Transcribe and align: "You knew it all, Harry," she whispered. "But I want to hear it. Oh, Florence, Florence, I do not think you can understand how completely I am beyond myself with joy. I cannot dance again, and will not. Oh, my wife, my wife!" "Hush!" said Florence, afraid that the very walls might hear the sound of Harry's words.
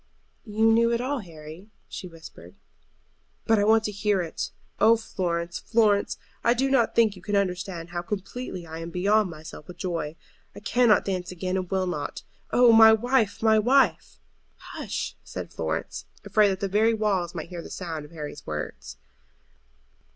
"You 0.47 0.71
knew 0.71 0.91
it 0.91 0.99
all, 0.99 1.19
Harry," 1.19 1.69
she 1.87 2.07
whispered. 2.07 2.55
"But 3.45 3.59
I 3.59 3.63
want 3.65 3.83
to 3.83 3.91
hear 3.91 4.19
it. 4.23 4.49
Oh, 4.79 4.97
Florence, 4.97 5.59
Florence, 5.59 6.17
I 6.43 6.55
do 6.55 6.71
not 6.71 6.95
think 6.95 7.15
you 7.15 7.21
can 7.21 7.35
understand 7.35 7.89
how 7.89 8.01
completely 8.01 8.65
I 8.65 8.79
am 8.79 8.89
beyond 8.89 9.29
myself 9.29 9.67
with 9.67 9.77
joy. 9.77 10.15
I 10.55 10.59
cannot 10.59 11.05
dance 11.05 11.31
again, 11.31 11.55
and 11.55 11.69
will 11.69 11.85
not. 11.85 12.23
Oh, 12.49 12.71
my 12.73 12.91
wife, 12.91 13.43
my 13.43 13.59
wife!" 13.59 14.17
"Hush!" 14.71 15.15
said 15.23 15.53
Florence, 15.53 16.05
afraid 16.25 16.47
that 16.49 16.61
the 16.61 16.67
very 16.67 16.95
walls 16.95 17.35
might 17.35 17.49
hear 17.49 17.61
the 17.61 17.69
sound 17.69 18.03
of 18.03 18.09
Harry's 18.09 18.47
words. 18.47 18.97